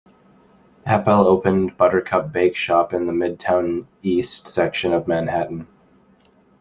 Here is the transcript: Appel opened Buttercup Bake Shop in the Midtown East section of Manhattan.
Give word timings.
Appel 0.87 1.27
opened 1.27 1.77
Buttercup 1.77 2.33
Bake 2.33 2.55
Shop 2.55 2.91
in 2.91 3.05
the 3.05 3.13
Midtown 3.13 3.85
East 4.01 4.47
section 4.47 4.93
of 4.93 5.07
Manhattan. 5.07 5.67